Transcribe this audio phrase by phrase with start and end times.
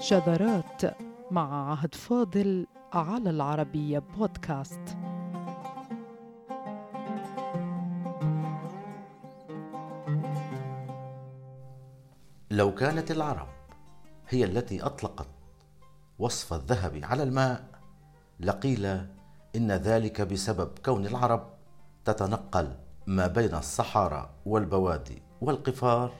[0.00, 0.82] شذرات
[1.30, 4.80] مع عهد فاضل على العربية بودكاست.
[12.50, 13.48] لو كانت العرب
[14.28, 15.28] هي التي أطلقت
[16.18, 17.64] وصف الذهب على الماء
[18.40, 18.86] لقيل
[19.56, 21.50] إن ذلك بسبب كون العرب
[22.04, 22.76] تتنقل
[23.06, 26.12] ما بين الصحارى والبوادي والقفار.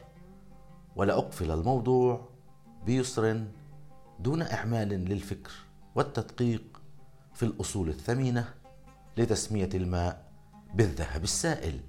[0.97, 2.29] ولأقفل الموضوع
[2.87, 3.45] بيسر
[4.23, 5.51] دون إعمال للفكر
[5.95, 6.63] والتدقيق
[7.35, 8.55] في الأصول الثمينة
[9.17, 10.33] لتسمية الماء
[10.75, 11.81] بالذهب السائل.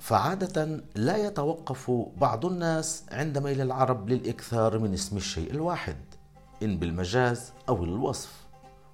[0.00, 5.96] فعادة لا يتوقف بعض الناس عند ميل العرب للإكثار من اسم الشيء الواحد
[6.62, 8.46] إن بالمجاز أو الوصف.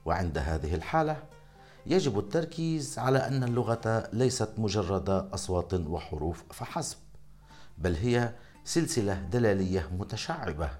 [0.04, 1.31] وعند هذه الحالة
[1.86, 6.96] يجب التركيز على أن اللغة ليست مجرد أصوات وحروف فحسب
[7.78, 10.70] بل هي سلسلة دلالية متشعبة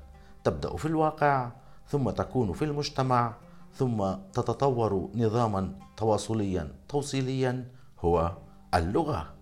[0.45, 1.51] تبدأ في الواقع
[1.89, 3.35] ثم تكون في المجتمع
[3.75, 7.69] ثم تتطور نظاما تواصليا توصيليا
[8.01, 8.37] هو
[8.75, 9.35] اللغة.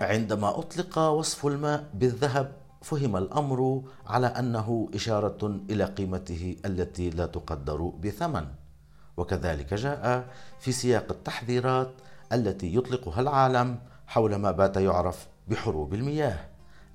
[0.00, 7.82] عندما أطلق وصف الماء بالذهب فهم الأمر على أنه إشارة إلى قيمته التي لا تقدر
[7.82, 8.46] بثمن.
[9.16, 10.28] وكذلك جاء
[10.60, 11.92] في سياق التحذيرات
[12.32, 16.38] التي يطلقها العالم حول ما بات يعرف بحروب المياه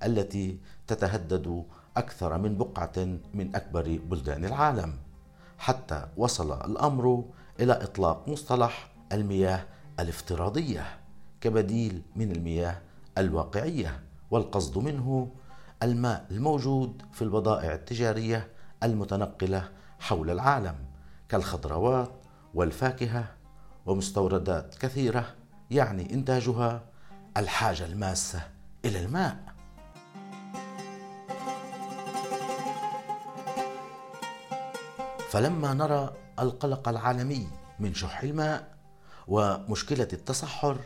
[0.04, 1.66] التي تتهدد
[1.98, 4.94] أكثر من بقعة من أكبر بلدان العالم.
[5.58, 7.24] حتى وصل الأمر
[7.60, 9.66] إلى إطلاق مصطلح المياه
[10.00, 10.86] الافتراضية
[11.42, 12.82] كبديل من المياه
[13.18, 14.00] الواقعية
[14.32, 15.32] والقصد منه
[15.84, 18.48] الماء الموجود في البضائع التجارية
[18.84, 20.76] المتنقلة حول العالم
[21.30, 22.12] كالخضروات
[22.54, 23.26] والفاكهة
[23.86, 25.36] ومستوردات كثيرة
[25.72, 26.82] يعني إنتاجها
[27.38, 28.42] الحاجة الماسة
[28.86, 29.38] إلى الماء.
[35.30, 37.48] فلما نرى القلق العالمي
[37.80, 38.78] من شح الماء
[39.28, 40.78] ومشكلة التصحر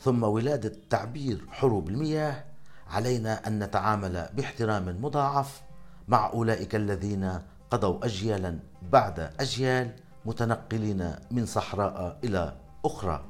[0.00, 2.44] ثم ولادة تعبير حروب المياه
[2.92, 5.62] علينا أن نتعامل باحترام مضاعف
[6.08, 7.38] مع أولئك الذين
[7.70, 8.58] قضوا اجيالا
[8.92, 13.24] بعد أجيال متنقلين من صحراء إلى أخرى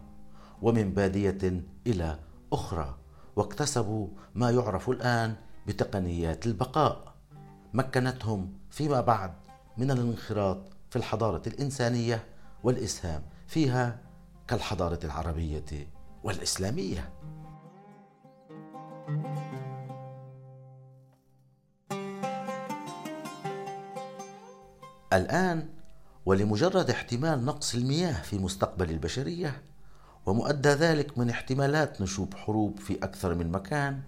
[0.63, 2.19] ومن بادية إلى
[2.53, 2.97] أخرى
[3.37, 5.35] واكتسبوا ما يعرف الآن
[5.67, 7.13] بتقنيات البقاء.
[7.75, 9.33] مكنتهم فيما بعد
[9.79, 10.59] من الانخراط
[10.91, 12.25] في الحضارة الإنسانية
[12.65, 13.99] والاسهام فيها
[14.49, 15.89] كالحضارة العربية
[16.25, 17.13] والإسلامية.
[25.13, 25.69] الآن
[26.27, 29.63] ولمجرد احتمال نقص المياه في مستقبل البشرية
[30.27, 34.01] ومؤدى ذلك من احتمالات نشوب حروب في أكثر من مكان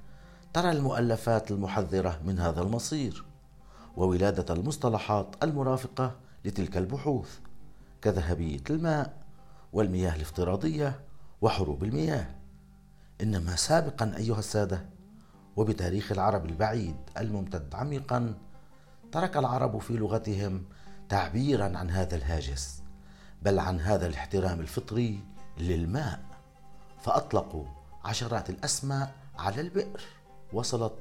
[0.52, 3.24] ترى المؤلفات المحذرة من هذا المصير
[3.96, 7.38] وولادة المصطلحات المرافقة لتلك البحوث
[8.02, 9.16] كذهبية الماء
[9.72, 11.00] والمياه الافتراضية
[11.40, 12.26] وحروب المياه.
[13.20, 14.86] إنما سابقا أيها السادة
[15.56, 18.34] وبتاريخ العرب البعيد الممتد عميقا
[19.12, 20.64] ترك العرب في لغتهم
[21.08, 22.82] تعبيرا عن هذا الهاجس
[23.42, 25.20] بل عن هذا الاحترام الفطري
[25.58, 26.20] للماء.
[27.02, 27.64] فأطلقوا
[28.04, 30.00] عشرات الأسماء على البئر
[30.52, 30.92] وصلت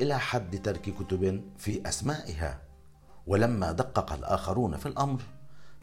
[0.00, 2.58] إلى حد ترك كتب في أسمائها.
[3.26, 5.22] ولما دقق الآخرون في الأمر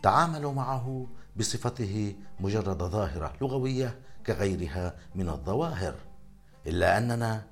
[0.04, 5.96] تعاملوا معه بصفته مجرد ظاهرة لغوية كغيرها من الظواهر.
[6.68, 7.44] إلا أننا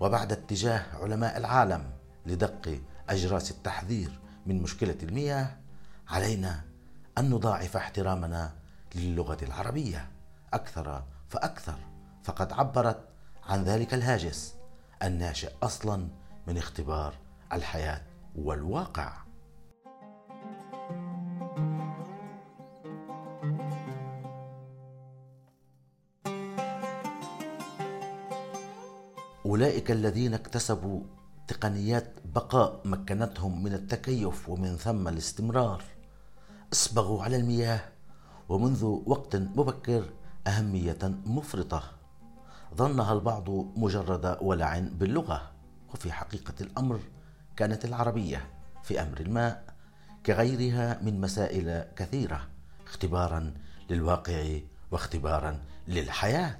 [0.00, 1.90] وبعد اتجاه علماء العالم
[2.26, 5.56] لدق أجراس التحذير من مشكلة المياه
[6.08, 6.64] علينا
[7.18, 8.52] أن نضاعف احترامنا
[8.94, 10.10] للغة العربية.
[10.52, 11.78] أكثر فأكثر.
[12.22, 13.08] فقد عبرت
[13.44, 14.54] عن ذلك الهاجس
[15.02, 16.08] الناشئ أصلا
[16.46, 17.14] من اختبار
[17.52, 18.02] الحياة
[18.36, 19.24] والواقع.
[29.46, 31.02] أولئك الذين اكتسبوا
[31.48, 35.93] تقنيات بقاء مكنتهم من التكيف ومن ثم الاستمرار.
[36.74, 37.80] اصبغوا على المياه
[38.48, 40.04] ومنذ وقت مبكر
[40.46, 41.82] أهمية مفرطة.
[42.74, 45.50] ظنها البعض مجرد ولع باللغة
[45.94, 47.00] وفي حقيقة الأمر
[47.56, 48.48] كانت العربية
[48.82, 49.64] في أمر الماء
[50.26, 52.48] كغيرها من مسائل كثيرة
[52.86, 53.54] اختبارا
[53.90, 54.58] للواقع
[54.90, 56.58] واختبارا للحياة.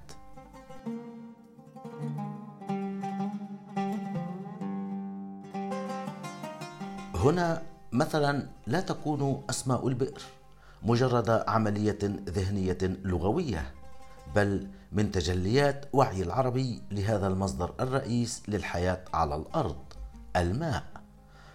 [7.14, 10.22] هنا مثلا لا تكون أسماء البئر
[10.82, 11.98] مجرد عملية
[12.28, 13.74] ذهنية لغوية
[14.34, 19.76] بل من تجليات وعي العربي لهذا المصدر الرئيس للحياة على الأرض
[20.36, 20.84] الماء.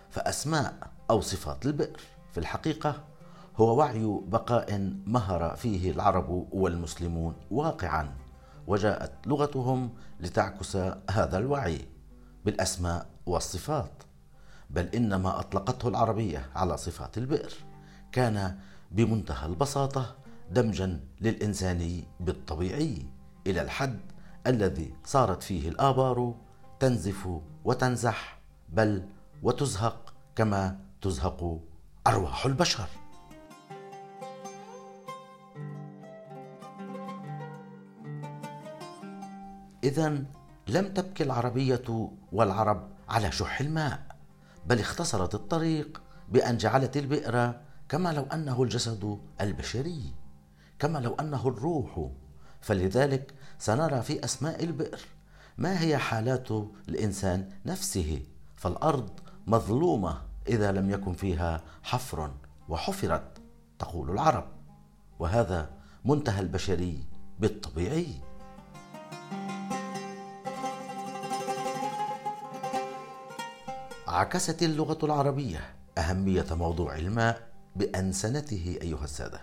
[0.10, 0.74] فأسماء
[1.10, 2.00] أو صفات البئر
[2.32, 3.04] في الحقيقة
[3.58, 8.16] هو وعي بقاء مهر فيه العرب والمسلمون واقعا
[8.68, 9.90] وجاءت لغتهم
[10.20, 10.78] لتعكس
[11.12, 11.86] هذا الوعي
[12.46, 14.09] بالأسماء والصفات.
[14.70, 17.54] بل ان ما أطلقته العربية على صفات البئر.
[18.12, 18.60] كان
[18.92, 20.16] بمنتهى البساطة
[20.52, 23.06] دمجا للانساني بالطبيعي
[23.48, 24.00] إلى الحد
[24.48, 26.36] الذي صارت فيه الآبار
[26.80, 27.30] تنزف
[27.66, 28.40] وتنزح
[28.70, 29.06] بل
[29.44, 31.60] وتزهق كما تزهق
[32.08, 32.88] أرواح البشر.
[39.84, 40.24] اذا
[40.68, 44.09] لم تبكي العربية والعرب على شح الماء.
[44.70, 47.54] بل اختصرت الطريق بأن جعلت البئر
[47.90, 50.14] كما لو أنه الجسد البشري
[50.80, 52.10] كما لو أنه الروح.
[52.62, 55.00] فلذلك سنرى في أسماء البئر
[55.58, 56.52] ما هي حالات
[56.90, 58.22] الإنسان نفسه
[58.56, 59.10] فالأرض
[59.48, 62.32] مظلومة إذا لم يكن فيها حفر
[62.70, 63.38] وحفرت
[63.80, 64.48] تقول العرب.
[65.20, 65.70] وهذا
[66.06, 67.04] منتهى البشري
[67.40, 68.29] بالطبيعي.
[74.10, 79.42] عكست اللغة العربية أهمية موضوع الماء بأنسنته أيها السادة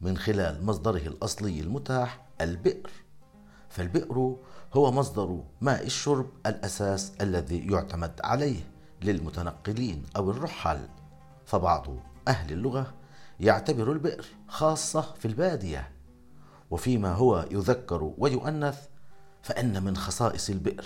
[0.00, 2.90] من خلال مصدره الأصلي المتاح البئر.
[3.68, 4.36] فالبئر
[4.74, 8.60] هو مصدر ماء الشرب الأساس الذي يعتمد عليه
[9.02, 10.88] للمتنقلين أو الرحال.
[11.46, 11.86] فبعض
[12.28, 12.94] أهل اللغة
[13.40, 15.92] يعتبر البئر خاصة في البادية.
[16.70, 18.78] وفيما هو يذكر ويؤنث
[19.42, 20.84] فإن من خصائص البئر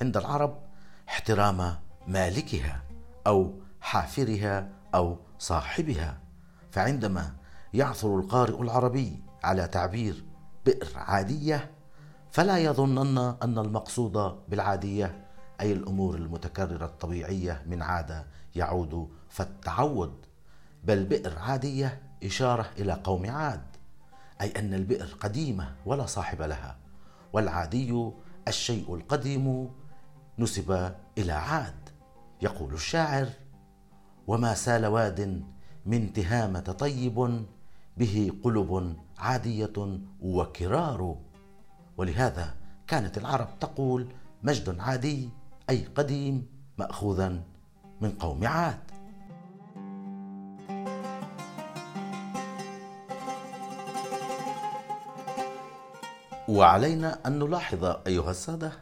[0.00, 0.58] عند العرب
[1.08, 1.76] احترام
[2.08, 2.82] مالكها
[3.26, 6.18] أو حافرها أو صاحبها.
[6.70, 7.32] فعندما
[7.74, 10.24] يعثر القارئ العربي على تعبير
[10.66, 11.70] بئر عادية
[12.30, 15.24] فلا يظنن أن المقصود بالعادية
[15.60, 20.26] أي الأمور المتكررة الطبيعية من عاده يعود فالتعود
[20.84, 23.66] بل بئر عادية إشارة إلى قوم عاد
[24.40, 26.76] أي أن البئر قديمة ولا صاحب لها
[27.32, 28.10] والعادي
[28.48, 29.70] الشيء القديم
[30.38, 31.81] نسب إلى عاد.
[32.42, 33.28] يقول الشاعر
[34.26, 35.44] وما سال واد
[35.86, 37.44] من تهامة طيب
[37.96, 41.16] به قلب عادية وكرار
[41.96, 42.54] ولهذا
[42.86, 44.06] كانت العرب تقول
[44.42, 45.28] مجد عادي
[45.70, 46.46] أي قديم
[46.78, 47.42] مأخوذا
[48.00, 48.78] من قوم عاد
[56.48, 58.72] وعلينا أن نلاحظ أيها السادة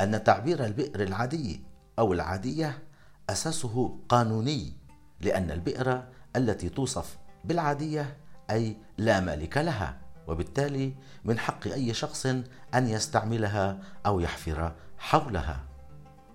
[0.00, 1.60] أن تعبير البئر العادي
[1.98, 2.87] أو العادية
[3.30, 4.72] أساسه قانوني
[5.20, 6.02] لأن البئر
[6.36, 8.16] التي توصف بالعادية
[8.50, 10.94] أي لا مالك لها وبالتالي
[11.24, 12.26] من حق أي شخص
[12.74, 15.64] أن يستعملها أو يحفر حولها.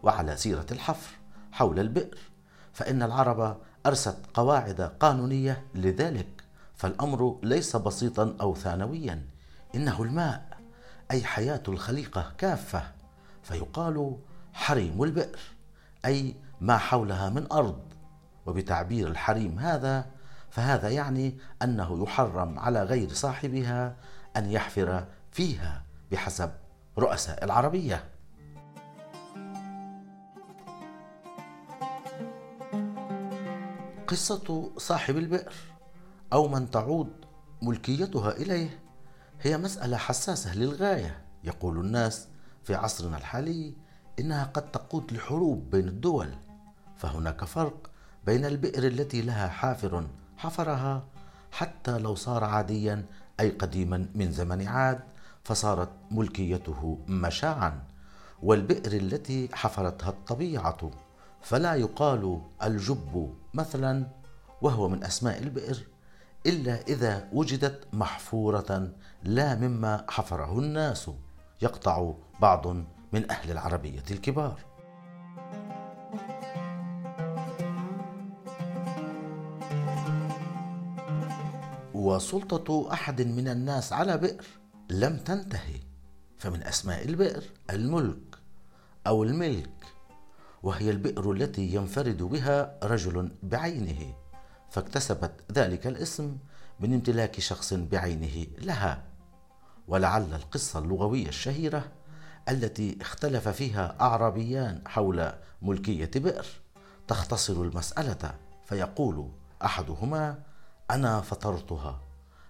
[0.03, 1.15] وعلى سيرة الحفر
[1.51, 2.17] حول البئر
[2.73, 6.43] فإن العرب أرست قواعد قانونية لذلك
[6.75, 9.25] فالأمر ليس بسيطا أو ثانويا
[9.75, 10.57] إنه الماء
[11.11, 12.83] أي حياة الخليقة كافة
[13.43, 14.17] فيقال
[14.53, 15.39] حريم البئر
[16.05, 17.93] أي ما حولها من أرض.
[18.45, 20.05] وبتعبير الحريم هذا
[20.49, 23.95] فهذا يعني أنه يحرم على غير صاحبها
[24.37, 26.51] أن يحفر فيها بحسب
[26.97, 28.03] رؤساء العربية.
[34.07, 35.53] قصة صاحب البئر
[36.33, 37.25] أو من تعود
[37.61, 38.79] ملكيتها إليه
[39.41, 41.23] هي مسألة حساسة للغاية.
[41.43, 42.27] يقول الناس
[42.63, 43.73] في عصرنا الحالي
[44.19, 46.35] إنها قد تقود لحروب بين الدول.
[47.03, 47.89] فهناك فرق
[48.25, 50.07] بين البئر التي لها حافر
[50.37, 51.03] حفرها
[51.51, 53.05] حتى لو صار عاديا
[53.39, 54.99] أي قديما من زمن عاد
[55.43, 57.83] فصارت ملكيته مشاعا
[58.43, 60.91] والبئر التي حفرتها الطبيعة.
[61.41, 64.07] فلا يقال الجب مثلا
[64.61, 65.87] وهو من أسماء البئر
[66.45, 68.91] إلا إذا وجدت محفورة
[69.23, 71.09] لا مما حفره الناس
[71.61, 72.67] يقطع بعض
[73.13, 74.72] من أهل العربية الكبار.
[82.03, 84.45] وسلطة أحد من الناس على بئر
[84.89, 85.79] لم تنتهي
[86.37, 88.37] فمن أسماء البئر الملك
[89.07, 89.85] أو الملك
[90.63, 94.13] وهي البئر التي ينفرد بها رجل بعينه
[94.69, 96.37] فاكتسبت ذلك الاسم
[96.79, 99.03] من امتلاك شخص بعينه لها.
[99.87, 101.91] ولعل القصة اللغوية الشهيرة
[102.49, 105.31] التي اختلف فيها أعرابيان حول
[105.61, 106.45] ملكية بئر
[107.07, 109.29] تختصر المسألة فيقول
[109.63, 110.52] أحدهما
[110.91, 111.99] أنا فطرتها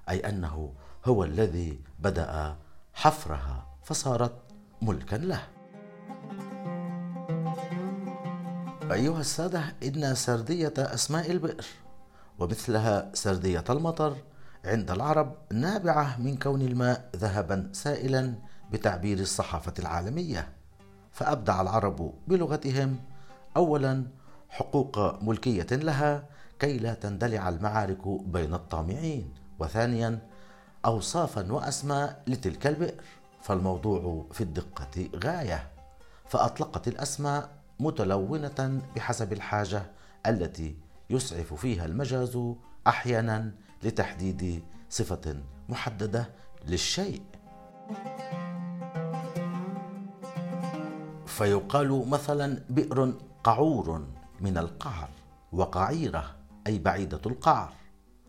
[0.09, 0.73] أي أنه
[1.05, 2.55] هو الذي بدأ
[2.93, 4.33] حفرها فصارت
[4.81, 5.41] ملكا له.
[8.91, 11.65] أيها السادة إن سردية أسماء البئر
[12.39, 14.17] ومثلها سردية المطر
[14.65, 18.35] عند العرب نابعة من كون الماء ذهبا سائلا
[18.71, 20.49] بتعبير الصحافة العالمية.
[21.11, 22.99] فأبدع العرب بلغتهم
[23.57, 24.07] أولا
[24.49, 26.25] حقوق ملكية لها
[26.63, 29.33] كي لا تندلع المعارك بين الطامعين.
[29.59, 30.19] وثانيا
[30.85, 33.03] أوصافا وأسماء لتلك البئر.
[33.41, 35.71] فالموضوع في الدقة غاية.
[36.27, 39.83] فأطلقت الأسماء متلونة بحسب الحاجة
[40.27, 40.75] التي
[41.09, 42.39] يسعف فيها المجاز
[42.87, 43.51] أحيانا
[43.83, 45.35] لتحديد صفة
[45.69, 46.29] محددة
[46.67, 47.21] للشيء.
[51.25, 54.05] فيقال مثلا بئر قعور
[54.41, 55.09] من القعر
[55.51, 56.42] وقعيرة.
[56.67, 57.73] أي بعيدة القعر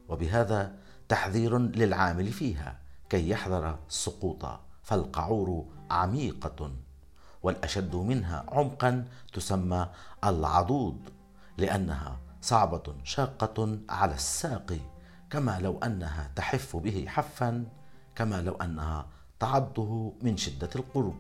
[0.09, 0.77] وبهذا
[1.09, 4.47] تحذير للعامل فيها كي يحذر السقوط
[4.83, 6.73] فالقعور عميقة
[7.43, 9.89] والأشد منها عمقا تسمى
[10.25, 10.99] العضوض
[11.59, 14.79] لأنها صعبة شاقة على الساق
[15.31, 17.67] كما لو أنها تحف به حفا
[18.15, 19.07] كما لو أنها
[19.41, 21.15] تعضه من شدة القرب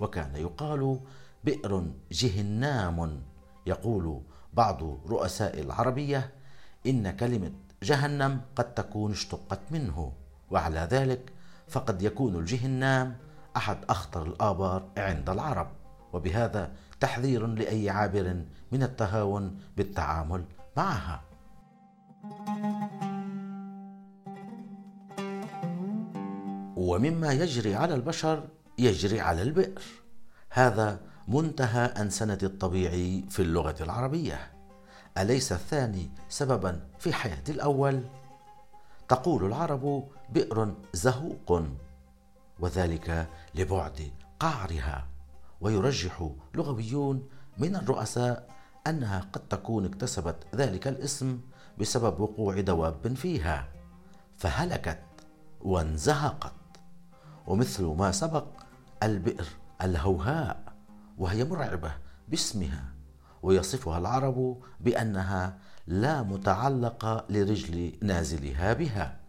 [0.00, 1.00] وكان يقال
[1.44, 3.22] بئر جهنام
[3.66, 6.32] يقول بعض رؤساء العربية
[6.86, 7.52] إن كلمة
[7.82, 10.12] جهنم قد تكون اشتقت منه
[10.50, 11.32] وعلى ذلك
[11.68, 13.16] فقد يكون الجهنام
[13.56, 15.68] أحد أخطر الآبار عند العرب.
[16.12, 20.44] وبهذا تحذير لأي عابر من التهاون بالتعامل
[20.76, 21.22] معها.
[26.76, 29.82] ومما يجري على البشر يجري على البئر.
[30.50, 34.55] هذا منتهى أنسنة الطبيعي في اللغة العربية.
[35.18, 38.04] أليس الثاني سببا في حياة الأول؟
[39.08, 41.62] تقول العرب بئر زهوق
[42.60, 45.06] وذلك لبعد قعرها.
[45.60, 48.50] ويرجح لغويون من الرؤساء
[48.86, 51.40] أنها قد تكون اكتسبت ذلك الاسم
[51.80, 53.68] بسبب وقوع دواب فيها
[54.36, 55.02] فهلكت
[55.60, 56.52] وانزهقت.
[57.46, 58.46] ومثل ما سبق
[59.02, 59.46] البئر
[59.82, 60.72] الهوهاء
[61.18, 61.92] وهي مرعبة
[62.28, 62.95] باسمها.
[63.46, 69.20] ويصفها العرب بأنها لا متعلق لرجل نازلها بها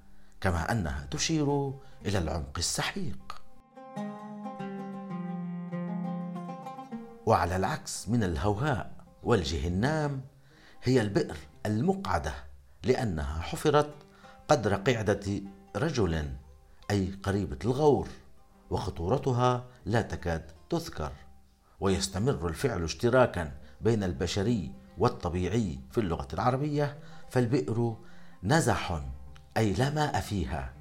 [0.41, 1.73] كما أنها تشير
[2.05, 3.41] إلى العمق السحيق.
[7.25, 8.91] وعلى العكس من الهوهاء
[9.23, 10.21] والجهنام
[10.83, 12.33] هي البئر المقعدة
[12.83, 13.93] لأنها حفرت
[14.47, 15.41] قدر قعدة
[15.75, 16.29] رجل
[16.91, 18.07] أي قريبة الغور
[18.69, 21.11] وخطورتها لا تكاد تذكر
[21.79, 26.97] ويستمر الفعل اشتراكا بين البشري والطبيعي في اللغة العربية
[27.29, 27.95] فالبئر
[28.43, 29.01] نزح
[29.57, 30.73] أي لا ماء فيها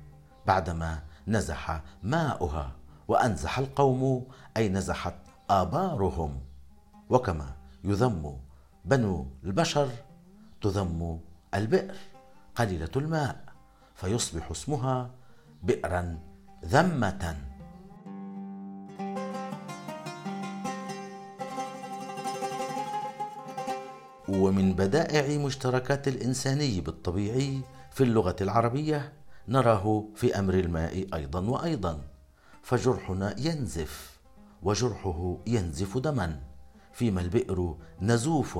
[0.47, 2.73] بعدما نزح ماؤها
[3.09, 4.27] وأنزح القوم
[4.57, 5.15] أي نزحت
[5.51, 6.41] آبارهم.
[7.11, 8.39] وكما يذم
[8.85, 9.89] بنو البشر
[10.63, 11.21] تذم
[11.55, 11.95] البئر
[12.55, 13.45] قليلة الماء
[13.95, 15.11] فيصبح اسمها
[15.63, 16.19] بئرا
[16.65, 17.37] ذمة.
[24.41, 29.13] ومن بدائع مشتركات الإنساني بالطبيعي في اللغة العربية
[29.49, 32.01] نراه في أمر الماء أيضا وأيضا
[32.63, 34.19] فجرحنا ينزف
[34.63, 36.41] وجرحه ينزف دما
[36.93, 38.59] فيما البئر نزوف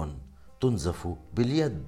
[0.61, 1.87] تنزف باليد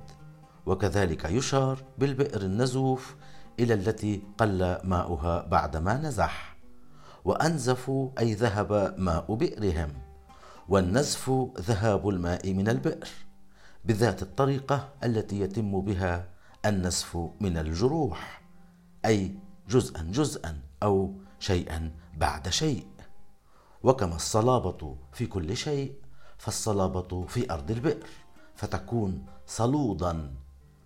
[0.66, 3.16] وكذلك يشار بالبئر النزوف
[3.60, 6.56] إلى التي قل ماؤها بعدما نزح
[7.24, 9.92] وانزفوا أي ذهب ماء بئرهم
[10.68, 13.27] والنزف ذهاب الماء من البئر.
[13.84, 16.28] بذات الطريقة التي يتم بها
[16.66, 18.42] النزف من الجروح
[19.04, 22.86] أي جزءا جزءا أو شيئا بعد شيء.
[23.82, 25.94] وكما الصلابة في كل شيء
[26.38, 28.08] فالصلابة في أرض البئر
[28.54, 30.34] فتكون صلودا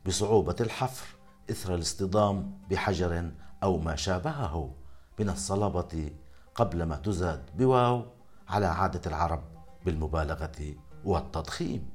[0.07, 1.07] بصعوبة الحفر
[1.51, 3.31] إثر الاصطدام بحجر
[3.63, 4.75] أو ما شابهه.
[5.19, 6.11] من الصلابة
[6.55, 8.05] قبل ما تزاد بواو
[8.49, 9.43] على عادة العرب
[9.87, 11.91] بالمبالغة والتضخيم.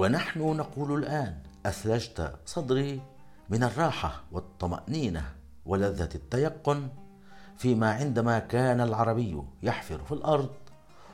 [0.00, 3.00] ونحن نقول الآن أثلجت صدري
[3.48, 5.24] من الراحة والطمأنينة
[5.66, 6.88] ولذة التيقن
[7.56, 10.50] فيما عندما كان العربي يحفر في الأرض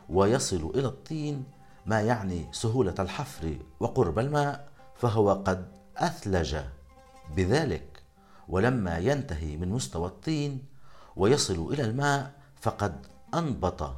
[0.09, 1.45] ويصل إلى الطين
[1.87, 6.57] ما يعني سهولة الحفر وقرب الماء فهو قد أثلج.
[7.37, 8.03] بذلك
[8.49, 10.65] ولما ينتهي من مستوى الطين
[11.17, 13.91] ويصل إلى الماء فقد أنبط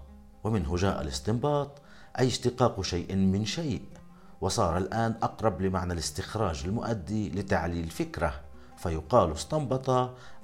[0.45, 1.71] ومنه جاء الاستنباط
[2.19, 3.98] أي اشتقاق شيء من شيء.
[4.41, 8.41] وصار الآن أقرب لمعنى الاستخراج المؤدي لتعليل فكرة
[8.77, 9.91] فيقال استنبط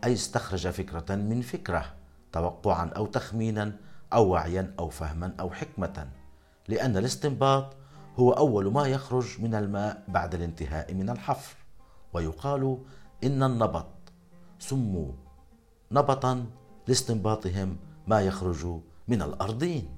[0.04, 1.94] أي استخرج فكرة من فكرة
[2.32, 3.76] توقعا أو تخمينا
[4.12, 6.08] أو وعيا أو فهما أو حكمة
[6.68, 7.76] لأن الاستنباط
[8.16, 11.56] هو أول ما يخرج من الماء بعد الانتهاء من الحفر
[12.12, 12.78] ويقال
[13.24, 13.86] إن النبط
[14.58, 15.12] سموا
[15.92, 16.46] نبطا
[16.88, 18.66] لاستنباطهم ما يخرج
[19.08, 19.88] من الأرضين.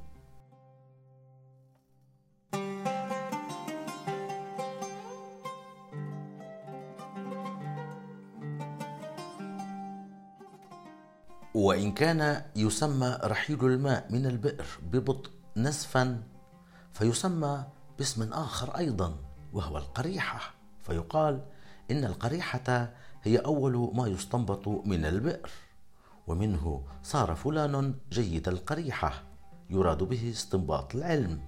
[11.56, 16.22] وإن كان يسمى رحيل الماء من البئر ببطء نزفا
[16.92, 17.64] فيسمى
[17.98, 19.16] باسم آخر أيضا
[19.52, 20.54] وهو القريحة.
[20.82, 21.44] فيقال
[21.90, 25.50] إن القريحة هي أول ما يستنبط من البئر
[26.26, 29.22] ومنه صار فلان جيد القريحة
[29.70, 31.40] يراد به استنباط العلم.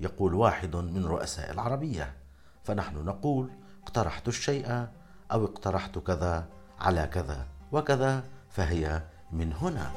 [0.00, 2.16] يقول واحد من رؤساء العربية
[2.64, 3.50] فنحن نقول
[3.82, 4.86] اقترحت الشيء
[5.32, 6.48] أو اقترحت كذا
[6.80, 9.90] على كذا وكذا فهي من هنا.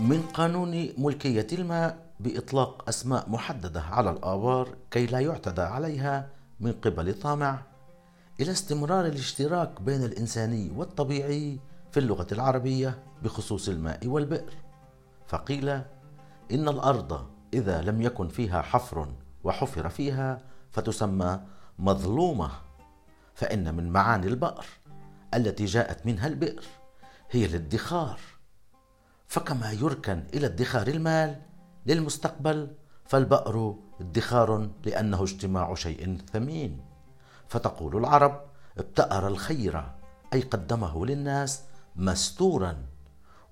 [0.00, 6.28] من قانون ملكية الماء بإطلاق أسماء محددة على الآبار كي لا يعتدى عليها
[6.60, 7.62] من قبل طامع
[8.40, 11.58] إلى استمرار الاشتراك بين الإنساني والطبيعي
[11.90, 14.52] في اللغة العربية بخصوص الماء والبئر.
[15.26, 15.68] فقيل
[16.52, 19.08] إن الأرض إذا لم يكن فيها حفر
[19.44, 21.40] وحفر فيها فتسمى
[21.78, 22.50] مظلومة
[23.42, 24.64] فإن من معاني البئر
[25.34, 26.64] التي جاءت منها البئر
[27.30, 28.20] هي الادخار.
[29.26, 31.42] فكما يركن إلى ادخار المال
[31.86, 36.84] للمستقبل فالبأر ادخار لأنه اجتماع شيء ثمين.
[37.48, 38.40] فتقول العرب
[38.78, 39.92] ابتأر الخير
[40.32, 41.62] أي قدمه للناس
[41.96, 42.86] مستورا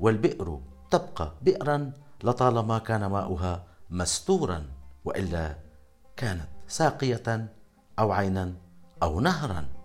[0.01, 1.93] والبئر تبقى بئرا
[2.25, 4.67] لطالما كان ماؤها مستورا
[5.05, 5.57] وإلا
[6.17, 7.55] كانت ساقية
[7.99, 8.55] أو عينا
[9.03, 9.80] أو نهرا.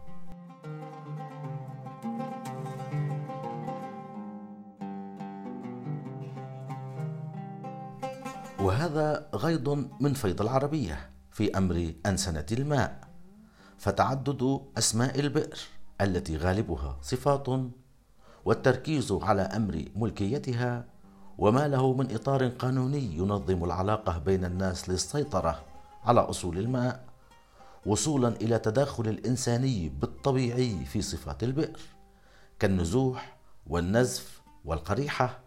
[8.66, 13.08] وهذا غيض من فيض العربية في أمر أنسنة الماء
[13.78, 15.58] فتعدد أسماء البئر
[16.02, 17.48] التي غالبها صفات
[18.46, 20.86] والتركيز على أمر ملكيتها
[21.38, 25.64] وما له من إطار قانوني ينظم العلاقة بين الناس للسيطرة
[26.04, 27.06] على أصول الماء
[27.86, 31.80] وصولا إلى تداخل الإنساني بالطبيعي في صفات البئر
[32.60, 35.40] كالنزوح والنزف والقريحة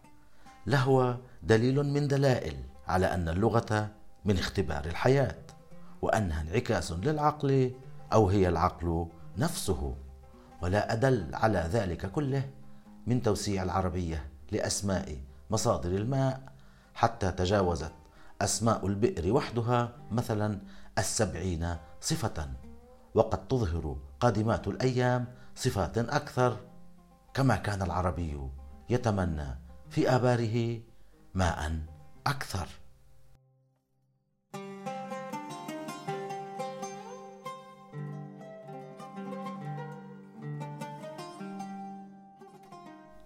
[0.67, 2.57] لهو دليل من دلائل
[2.89, 3.89] على أن اللغة
[4.25, 5.37] من اختبار الحياة
[6.03, 7.73] وأنها انعكاس للعقل
[8.13, 9.07] أو هي العقل
[9.39, 9.95] نفسه.
[10.63, 12.51] ولا أدل على ذلك كله
[13.07, 15.19] من توسيع العربية لأسماء
[15.51, 16.41] مصادر الماء
[16.95, 17.93] حتى تجاوزت
[18.43, 20.61] أسماء البئر وحدها مثلا
[20.99, 22.49] السبعين صفة.
[23.15, 26.57] وقد تظهر قادمات الأيام صفات أكثر.
[27.35, 28.41] كما كان العربي
[28.91, 29.59] يتمنى
[29.91, 30.81] في آباره
[31.35, 31.81] ماء
[32.29, 32.69] أكثر.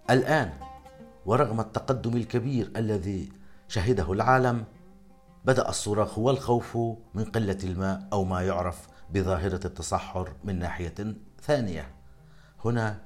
[0.09, 0.53] الآن
[1.25, 3.29] ورغم التقدم الكبير الذي
[3.67, 4.65] شهده العالم
[5.45, 6.77] بدأ الصراخ والخوف
[7.13, 11.95] من قلة الماء أو ما يعرف بظاهرة التصحر من ناحية ثانية.
[12.65, 13.01] هنا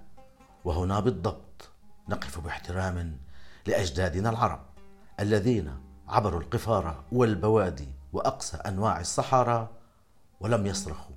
[0.66, 1.70] وهنا بالضبط
[2.10, 3.18] نقف باحترام
[3.68, 4.66] لأجدادنا العرب
[5.20, 9.68] الذين عبروا القفار والبوادي وأقصى أنواع الصحراء
[10.40, 11.16] ولم يصرخوا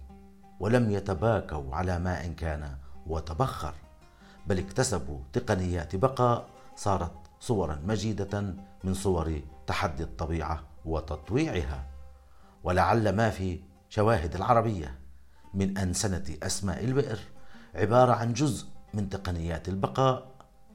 [0.61, 2.77] ولم يتباكوا على ماء كان
[3.07, 3.75] وتبخر
[4.47, 11.87] بل اكتسبوا تقنيات بقاء صارت صورا مجيدة من صور تحدي الطبيعة وتطويعها.
[12.65, 14.99] ولعل ما في شواهد العربية
[15.55, 17.19] من انسنه أسماء البئر
[17.75, 20.27] عبارة عن جزء من تقنيات البقاء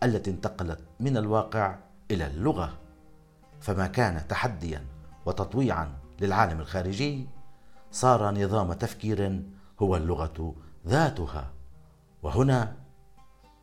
[0.03, 1.75] التي انتقلت من الواقع
[2.11, 2.73] إلى اللغة.
[3.65, 4.85] فما كان تحديا
[5.25, 7.27] وتطويعا للعالم الخارجي
[7.91, 9.43] صار نظام تفكير
[9.81, 10.55] هو اللغة
[10.87, 11.53] ذاتها.
[12.23, 12.75] وهنا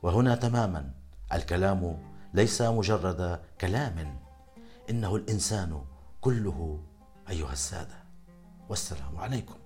[0.02, 0.90] وهنا تماما
[1.32, 1.98] الكلام
[2.34, 4.20] ليس مجرد كلام
[4.90, 5.84] إنه الإنسان
[6.20, 6.84] كله
[7.30, 8.02] أيها السادة.
[8.68, 9.62] والسلام عليكم.